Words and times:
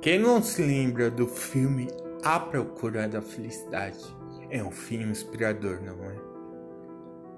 Quem 0.00 0.18
não 0.18 0.42
se 0.42 0.62
lembra 0.62 1.10
do 1.10 1.26
filme 1.26 1.88
A 2.22 2.38
Procura 2.38 3.08
da 3.08 3.22
Felicidade? 3.22 4.04
É 4.50 4.62
um 4.62 4.70
filme 4.70 5.06
inspirador, 5.06 5.80
não 5.80 6.04
é? 6.04 6.16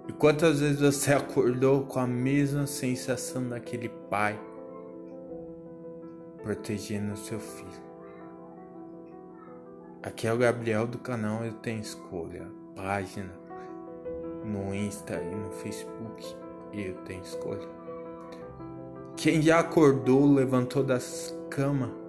E 0.09 0.13
quantas 0.13 0.61
vezes 0.61 0.81
você 0.81 1.13
acordou 1.13 1.85
com 1.85 2.01
a 2.01 2.07
mesma 2.07 2.67
sensação 2.67 3.49
daquele 3.49 3.89
pai 3.89 4.39
protegendo 6.43 7.17
seu 7.17 7.39
filho? 7.39 7.87
Aqui 10.03 10.27
é 10.27 10.33
o 10.33 10.39
Gabriel 10.39 10.87
do 10.87 10.99
canal 10.99 11.45
Eu 11.45 11.53
Tenho 11.55 11.81
Escolha, 11.81 12.49
página 12.75 13.33
no 14.45 14.75
Insta 14.75 15.21
e 15.21 15.35
no 15.35 15.51
Facebook 15.51 16.37
Eu 16.73 16.95
Tenho 17.05 17.23
Escolha. 17.23 17.69
Quem 19.17 19.41
já 19.41 19.61
acordou, 19.61 20.35
levantou 20.35 20.83
das 20.83 21.37
cama 21.51 22.06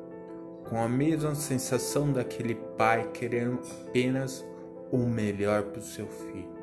com 0.69 0.81
a 0.81 0.87
mesma 0.87 1.33
sensação 1.35 2.11
daquele 2.11 2.55
pai 2.77 3.09
querendo 3.13 3.59
apenas 3.87 4.45
o 4.91 4.97
melhor 4.97 5.63
para 5.63 5.79
o 5.79 5.83
seu 5.83 6.07
filho. 6.07 6.57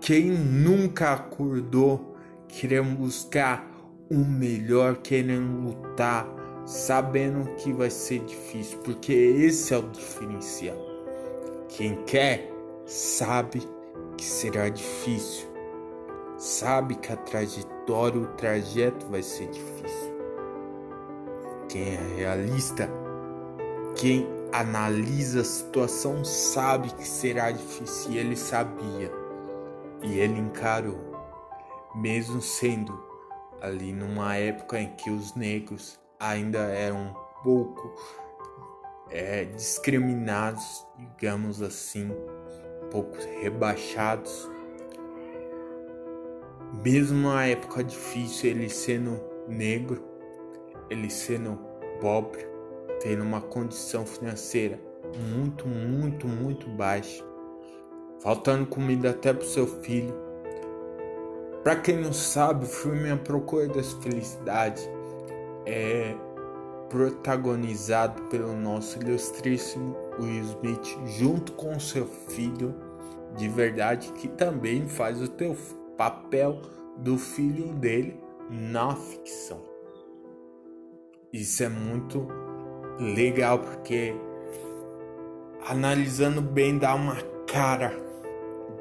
Quem 0.00 0.30
nunca 0.30 1.12
acordou 1.12 2.16
querendo 2.46 2.96
buscar 2.96 3.70
o 4.10 4.18
melhor, 4.18 4.96
querendo 4.98 5.60
lutar, 5.60 6.26
sabendo 6.64 7.54
que 7.56 7.72
vai 7.72 7.90
ser 7.90 8.20
difícil, 8.20 8.78
porque 8.78 9.12
esse 9.12 9.74
é 9.74 9.78
o 9.78 9.82
diferencial. 9.82 10.76
Quem 11.68 12.02
quer 12.04 12.50
sabe 12.86 13.62
que 14.16 14.24
será 14.24 14.68
difícil, 14.68 15.46
sabe 16.38 16.94
que 16.94 17.12
a 17.12 17.16
trajetória, 17.16 18.20
o 18.20 18.26
trajeto 18.28 19.06
vai 19.06 19.22
ser 19.22 19.48
difícil. 19.48 20.07
Quem 21.68 21.94
é 21.94 22.16
realista, 22.16 22.88
quem 23.96 24.26
analisa 24.52 25.42
a 25.42 25.44
situação 25.44 26.24
sabe 26.24 26.88
que 26.94 27.06
será 27.06 27.50
difícil 27.50 28.12
e 28.12 28.18
ele 28.18 28.36
sabia 28.36 29.12
e 30.02 30.18
ele 30.18 30.38
encarou, 30.38 30.98
mesmo 31.94 32.40
sendo 32.40 32.98
ali 33.60 33.92
numa 33.92 34.36
época 34.36 34.78
em 34.78 34.88
que 34.94 35.10
os 35.10 35.34
negros 35.34 35.98
ainda 36.18 36.58
eram 36.58 37.08
um 37.08 37.42
pouco 37.42 37.94
é, 39.10 39.44
discriminados, 39.44 40.86
digamos 40.96 41.62
assim, 41.62 42.10
um 42.10 42.88
pouco 42.90 43.16
rebaixados. 43.40 44.48
Mesmo 46.84 47.28
na 47.28 47.46
época 47.46 47.82
difícil, 47.82 48.50
ele 48.50 48.68
sendo 48.68 49.20
negro, 49.48 50.02
ele 50.90 51.10
sendo 51.10 51.58
pobre, 52.00 52.46
tendo 53.00 53.22
uma 53.22 53.40
condição 53.40 54.04
financeira 54.06 54.78
muito, 55.16 55.66
muito, 55.66 56.26
muito 56.26 56.68
baixa, 56.70 57.24
faltando 58.20 58.66
comida 58.66 59.10
até 59.10 59.32
para 59.32 59.46
seu 59.46 59.66
filho. 59.66 60.14
Para 61.62 61.76
quem 61.76 61.96
não 61.96 62.12
sabe, 62.12 62.64
o 62.64 62.68
filme 62.68 63.10
A 63.10 63.16
Procura 63.16 63.68
das 63.68 63.92
Felicidades 63.94 64.88
é 65.66 66.14
protagonizado 66.88 68.22
pelo 68.24 68.54
nosso 68.54 68.98
ilustríssimo 68.98 69.94
Will 70.18 70.42
Smith 70.42 70.98
junto 71.18 71.52
com 71.52 71.78
seu 71.78 72.06
filho 72.06 72.74
de 73.36 73.48
verdade 73.48 74.10
que 74.12 74.26
também 74.26 74.88
faz 74.88 75.20
o 75.20 75.28
teu 75.28 75.56
papel 75.96 76.62
do 76.96 77.18
filho 77.18 77.74
dele 77.74 78.18
na 78.50 78.96
ficção. 78.96 79.62
Isso 81.30 81.62
é 81.62 81.68
muito 81.68 82.26
legal 82.98 83.58
porque 83.58 84.14
analisando 85.68 86.40
bem 86.40 86.78
dá 86.78 86.94
uma 86.94 87.16
cara, 87.46 87.92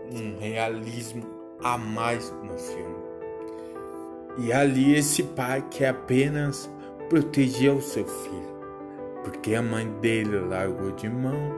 um 0.09 0.39
realismo 0.39 1.23
a 1.61 1.77
mais 1.77 2.31
no 2.41 2.57
filme. 2.57 2.95
E 4.37 4.53
ali 4.53 4.95
esse 4.95 5.23
pai 5.23 5.61
que 5.69 5.83
apenas 5.83 6.71
protegia 7.09 7.73
o 7.73 7.81
seu 7.81 8.05
filho, 8.05 8.57
porque 9.25 9.53
a 9.53 9.61
mãe 9.61 9.89
dele 9.99 10.39
largou 10.39 10.91
de 10.91 11.09
mão 11.09 11.53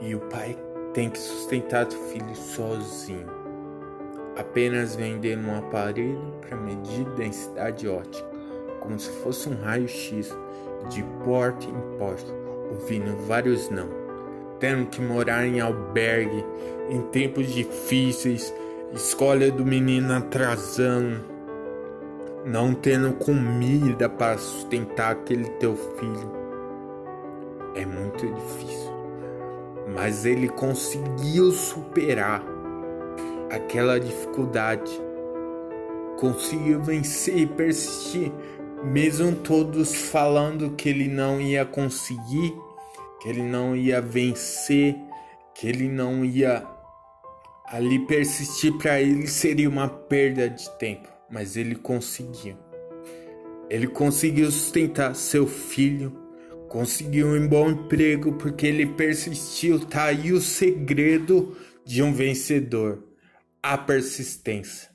e 0.00 0.12
o 0.16 0.20
pai 0.22 0.58
tem 0.92 1.08
que 1.08 1.18
sustentar 1.18 1.86
o 1.86 2.08
filho 2.08 2.34
sozinho, 2.34 3.28
apenas 4.36 4.96
vendendo 4.96 5.46
um 5.46 5.56
aparelho 5.56 6.34
para 6.40 6.56
medir 6.56 7.04
densidade 7.10 7.86
ótica, 7.86 8.29
como 8.80 8.98
se 8.98 9.10
fosse 9.22 9.48
um 9.48 9.60
raio-x 9.62 10.36
de 10.88 11.02
porta 11.24 11.66
em 11.66 11.98
porta, 11.98 12.32
ouvindo 12.70 13.16
vários 13.26 13.70
não, 13.70 13.88
tendo 14.58 14.86
que 14.86 15.00
morar 15.00 15.46
em 15.46 15.60
albergue 15.60 16.44
em 16.88 17.02
tempos 17.02 17.46
difíceis, 17.52 18.52
escolha 18.92 19.50
do 19.50 19.64
menino 19.64 20.12
atrasando 20.12 21.30
não 22.44 22.72
tendo 22.74 23.12
comida 23.14 24.08
para 24.08 24.38
sustentar 24.38 25.12
aquele 25.12 25.48
teu 25.58 25.76
filho. 25.76 26.32
É 27.74 27.84
muito 27.84 28.26
difícil. 28.26 28.90
Mas 29.94 30.24
ele 30.24 30.48
conseguiu 30.48 31.50
superar 31.52 32.42
aquela 33.50 33.98
dificuldade. 33.98 34.90
Conseguiu 36.18 36.80
vencer 36.80 37.38
e 37.38 37.46
persistir, 37.46 38.32
mesmo 38.84 39.34
todos 39.36 39.94
falando 39.94 40.70
que 40.70 40.88
ele 40.88 41.08
não 41.08 41.40
ia 41.40 41.64
conseguir, 41.64 42.54
que 43.20 43.28
ele 43.28 43.42
não 43.42 43.76
ia 43.76 44.00
vencer, 44.00 44.96
que 45.54 45.68
ele 45.68 45.88
não 45.88 46.24
ia 46.24 46.66
ali 47.66 47.98
persistir 48.06 48.72
para 48.78 49.00
ele 49.00 49.26
seria 49.26 49.68
uma 49.68 49.88
perda 49.88 50.48
de 50.48 50.68
tempo 50.78 51.20
mas 51.30 51.56
ele 51.56 51.76
conseguiu. 51.76 52.56
Ele 53.70 53.86
conseguiu 53.86 54.50
sustentar 54.50 55.14
seu 55.14 55.46
filho, 55.46 56.10
conseguiu 56.68 57.28
um 57.28 57.46
bom 57.46 57.70
emprego 57.70 58.32
porque 58.32 58.66
ele 58.66 58.84
persistiu. 58.84 59.78
Tá 59.78 60.06
aí 60.06 60.32
o 60.32 60.40
segredo 60.40 61.56
de 61.86 62.02
um 62.02 62.12
vencedor: 62.12 63.04
a 63.62 63.78
persistência. 63.78 64.90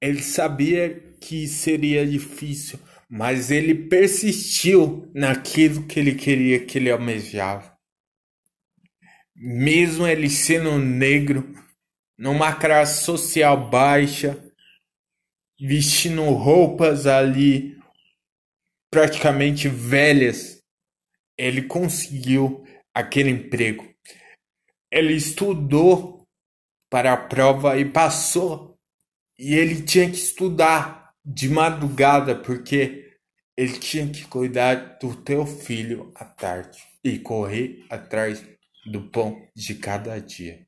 Ele 0.00 0.22
sabia 0.22 0.90
que 1.20 1.46
seria 1.46 2.06
difícil, 2.06 2.78
mas 3.10 3.50
ele 3.50 3.74
persistiu 3.88 5.10
naquilo 5.12 5.84
que 5.84 5.98
ele 5.98 6.14
queria, 6.14 6.64
que 6.64 6.78
ele 6.78 6.88
almejava. 6.88 7.76
Mesmo 9.34 10.06
ele 10.06 10.30
sendo 10.30 10.78
negro, 10.78 11.52
numa 12.16 12.54
classe 12.54 13.02
social 13.04 13.68
baixa, 13.68 14.40
vestindo 15.58 16.22
roupas 16.30 17.08
ali 17.08 17.76
praticamente 18.92 19.68
velhas, 19.68 20.62
ele 21.36 21.62
conseguiu 21.62 22.64
aquele 22.94 23.30
emprego. 23.30 23.92
Ele 24.88 25.14
estudou 25.14 26.28
para 26.88 27.12
a 27.12 27.16
prova 27.16 27.76
e 27.76 27.84
passou. 27.84 28.78
E 29.38 29.54
ele 29.54 29.82
tinha 29.82 30.08
que 30.08 30.16
estudar 30.16 30.99
de 31.24 31.48
madrugada 31.48 32.34
porque 32.34 33.10
ele 33.56 33.78
tinha 33.78 34.08
que 34.08 34.24
cuidar 34.26 34.98
do 34.98 35.14
teu 35.14 35.44
filho 35.44 36.12
à 36.14 36.24
tarde 36.24 36.78
e 37.04 37.18
correr 37.18 37.84
atrás 37.90 38.44
do 38.86 39.08
pão 39.10 39.46
de 39.54 39.74
cada 39.74 40.18
dia. 40.18 40.66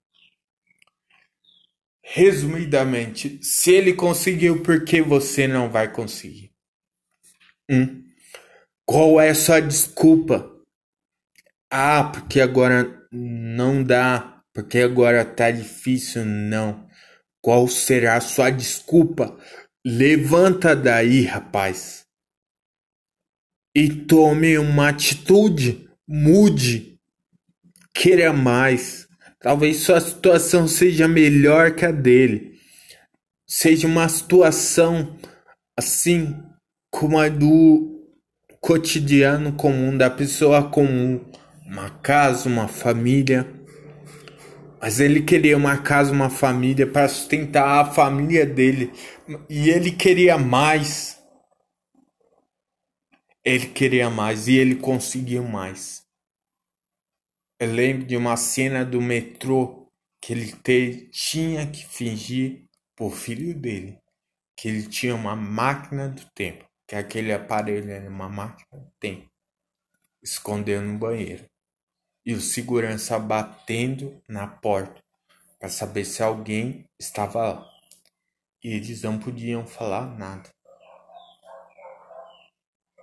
Resumidamente, 2.05 3.43
se 3.43 3.73
ele 3.73 3.95
conseguiu, 3.95 4.63
por 4.63 4.85
que 4.85 5.01
você 5.01 5.47
não 5.47 5.71
vai 5.71 5.91
conseguir? 5.91 6.53
Hum? 7.71 8.05
Qual 8.85 9.21
é 9.21 9.31
a 9.31 9.35
sua 9.35 9.61
desculpa? 9.61 10.51
Ah, 11.71 12.05
porque 12.05 12.41
agora 12.41 13.07
não 13.11 13.83
dá, 13.83 14.43
porque 14.53 14.81
agora 14.81 15.25
tá 15.25 15.51
difícil, 15.51 16.25
não. 16.25 16.87
Qual 17.41 17.67
será 17.69 18.17
a 18.17 18.21
sua 18.21 18.51
desculpa? 18.51 19.39
Levanta 19.85 20.77
daí, 20.77 21.25
rapaz. 21.25 22.05
E 23.75 23.89
tome 23.89 24.57
uma 24.57 24.91
atitude, 24.91 25.89
mude, 26.07 27.01
queira 27.93 28.33
mais. 28.33 29.09
Talvez 29.41 29.79
sua 29.79 30.01
situação 30.01 30.69
seja 30.69 31.09
melhor 31.09 31.75
que 31.75 31.85
a 31.85 31.91
dele. 31.91 32.61
Seja 33.45 33.89
uma 33.89 34.09
situação 34.09 35.19
assim 35.77 36.41
como 36.89 37.19
a 37.19 37.29
do 37.29 38.09
cotidiano 38.61 39.53
comum, 39.55 39.99
da 39.99 40.09
pessoa 40.09 40.71
comum. 40.71 41.25
Uma 41.67 41.91
casa, 41.91 42.49
uma 42.49 42.69
família. 42.69 43.62
Mas 44.83 44.99
ele 44.99 45.23
queria 45.23 45.57
uma 45.57 45.79
casa, 45.81 46.13
uma 46.13 46.29
família 46.29 46.87
para 46.87 47.09
sustentar 47.09 47.81
a 47.81 47.93
família 47.93 48.45
dele. 48.45 48.93
E 49.49 49.71
ele 49.71 49.93
queria 49.93 50.37
mais. 50.37 51.23
ele 53.45 53.69
queria 53.69 54.11
mais 54.11 54.49
e 54.49 54.57
ele 54.57 54.75
conseguiu 54.75 55.45
mais. 55.45 56.03
Eu 57.61 57.73
lembro 57.73 58.05
de 58.07 58.17
uma 58.17 58.37
cena 58.37 58.85
do 58.85 59.01
metrô 59.01 59.87
que 60.21 60.33
ele 60.33 60.53
te, 60.53 61.09
tinha 61.13 61.67
que 61.71 61.87
fingir 61.87 62.65
pro 62.97 63.11
filho 63.11 63.55
dele 63.55 64.03
que 64.63 64.69
ele 64.69 64.89
tinha 64.89 65.13
uma 65.13 65.35
máquina 65.35 66.09
do 66.09 66.25
tempo, 66.37 66.65
que 66.87 66.95
aquele 66.95 67.33
aparelho 67.33 67.91
era 67.91 68.09
uma 68.09 68.29
máquina 68.29 68.81
do 68.81 68.93
tempo, 69.01 69.29
escondeu 70.23 70.81
no 70.81 70.97
banheiro. 70.97 71.45
E 72.25 72.35
o 72.35 72.41
segurança 72.41 73.19
batendo 73.19 74.23
na 74.29 74.47
porta 74.47 75.03
para 75.59 75.69
saber 75.69 76.05
se 76.05 76.23
alguém 76.23 76.89
estava 76.99 77.55
lá. 77.55 77.67
E 78.63 78.75
eles 78.75 79.03
não 79.03 79.19
podiam 79.19 79.67
falar 79.67 80.07
nada. 80.17 80.51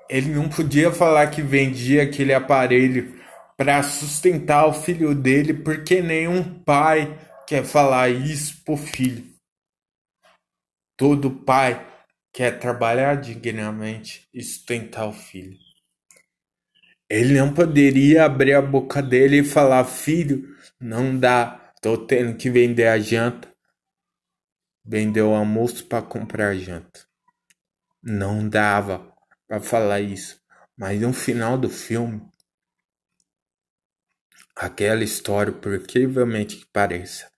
Ele 0.10 0.33
não 0.33 0.50
podia 0.50 0.92
falar 0.92 1.27
que 1.27 1.42
vendia 1.42 2.04
aquele 2.04 2.33
aparelho 2.33 3.19
para 3.56 3.83
sustentar 3.83 4.66
o 4.66 4.74
filho 4.74 5.13
dele, 5.13 5.54
porque 5.54 6.01
nenhum 6.01 6.63
pai 6.63 7.19
quer 7.45 7.63
falar 7.66 8.10
isso 8.10 8.63
pro 8.63 8.77
filho. 8.77 9.24
Todo 10.98 11.30
pai 11.30 11.86
quer 12.33 12.60
trabalhar 12.60 13.16
dignamente 13.16 14.27
e 14.33 14.42
sustentar 14.42 15.07
o 15.07 15.13
filho. 15.13 15.69
Ele 17.09 17.33
não 17.33 17.51
poderia 17.51 18.25
abrir 18.25 18.53
a 18.53 18.61
boca 18.61 19.01
dele 19.01 19.39
e 19.39 19.44
falar: 19.44 19.83
Filho, 19.85 20.56
não 20.79 21.17
dá, 21.17 21.73
tô 21.81 21.97
tendo 21.97 22.38
que 22.38 22.50
vender 22.50 22.88
a 22.88 23.00
janta. 23.00 23.51
Vender 24.85 25.21
o 25.21 25.33
almoço 25.33 25.85
para 25.85 26.06
comprar 26.06 26.50
a 26.50 26.56
janta. 26.56 27.07
Não 28.01 28.47
dava 28.47 29.11
para 29.47 29.59
falar 29.59 30.01
isso. 30.01 30.39
Mas 30.77 31.01
no 31.01 31.11
final 31.11 31.57
do 31.57 31.69
filme, 31.69 32.21
aquela 34.56 35.03
história, 35.03 35.51
por 35.51 35.75
incrivelmente 35.75 36.57
que 36.57 36.65
pareça, 36.71 37.29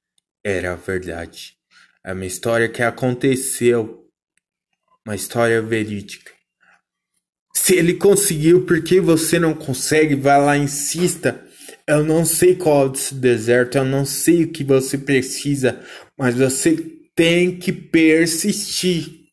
era 0.44 0.76
verdade. 0.76 1.58
É 2.04 2.14
uma 2.14 2.26
história 2.26 2.70
que 2.70 2.84
aconteceu. 2.84 4.10
Uma 5.06 5.16
história 5.16 5.62
verídica. 5.62 6.32
Se 7.64 7.76
ele 7.76 7.94
conseguiu, 7.94 8.66
por 8.66 8.84
que 8.84 9.00
você 9.00 9.38
não 9.38 9.54
consegue? 9.54 10.16
Vai 10.16 10.42
lá, 10.42 10.58
insista. 10.58 11.46
Eu 11.86 12.04
não 12.04 12.26
sei 12.26 12.56
qual 12.56 12.90
é 12.90 12.92
esse 12.92 13.14
deserto, 13.14 13.78
eu 13.78 13.86
não 13.86 14.04
sei 14.04 14.46
o 14.46 14.52
que 14.52 14.64
você 14.64 14.98
precisa, 14.98 15.80
mas 16.18 16.34
você 16.34 16.76
tem 17.14 17.56
que 17.60 17.72
persistir. 17.72 19.28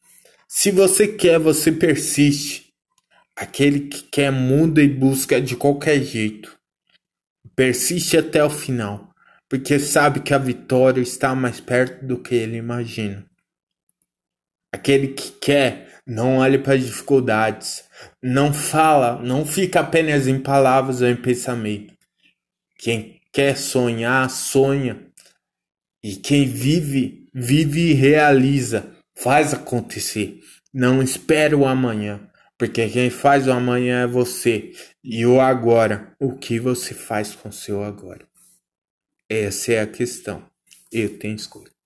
Se 0.47 0.71
você 0.71 1.09
quer, 1.09 1.39
você 1.39 1.73
persiste. 1.73 2.67
Aquele 3.35 3.81
que 3.89 4.03
quer 4.03 4.31
muda 4.31 4.83
e 4.83 4.89
busca 4.89 5.41
de 5.41 5.57
qualquer 5.57 6.03
jeito. 6.03 6.55
Persiste 7.57 8.19
até 8.19 8.45
o 8.45 8.51
final 8.51 9.09
porque 9.49 9.79
sabe 9.79 10.21
que 10.21 10.35
a 10.35 10.39
vitória 10.39 11.01
está 11.01 11.35
mais 11.35 11.61
perto 11.61 12.05
do 12.05 12.19
que 12.19 12.35
ele 12.35 12.59
imagina. 12.59 13.25
Aquele 14.71 15.09
que 15.09 15.31
quer, 15.31 16.03
não 16.07 16.37
olhe 16.37 16.59
para 16.59 16.75
as 16.75 16.85
dificuldades, 16.85 17.88
não 18.23 18.53
fala, 18.53 19.21
não 19.23 19.45
fica 19.45 19.81
apenas 19.81 20.27
em 20.27 20.39
palavras 20.41 21.01
ou 21.01 21.09
em 21.09 21.17
pensamento. 21.17 21.95
Quem 22.79 23.21
quer 23.33 23.57
sonhar, 23.57 24.29
sonha. 24.31 25.07
E 26.03 26.17
quem 26.17 26.47
vive, 26.47 27.29
vive 27.35 27.91
e 27.91 27.95
realiza, 27.95 28.95
faz 29.17 29.53
acontecer. 29.53 30.41
Não 30.73 31.03
espere 31.03 31.55
o 31.55 31.67
amanhã, 31.67 32.21
porque 32.57 32.89
quem 32.89 33.11
faz 33.11 33.47
o 33.49 33.53
amanhã 33.53 34.03
é 34.03 34.07
você. 34.07 34.73
E 35.03 35.27
o 35.27 35.41
agora, 35.41 36.15
o 36.21 36.37
que 36.37 36.59
você 36.61 36.95
faz 36.95 37.35
com 37.35 37.49
o 37.49 37.53
seu 37.53 37.83
agora? 37.83 38.27
Essa 39.29 39.73
é 39.73 39.81
a 39.81 39.87
questão. 39.87 40.43
Eu 40.91 41.19
tenho 41.19 41.35
escolha. 41.35 41.78